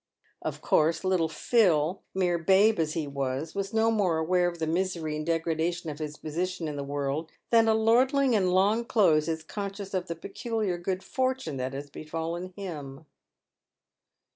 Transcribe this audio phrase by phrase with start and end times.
[0.25, 4.57] * Of course, little Phil, mere babe as he was, was no more aware of
[4.57, 8.49] the misery and degradation of his position in the world than a lord ling in
[8.49, 13.05] long clothes is conscious of the peculiar good fortune that has befallen him.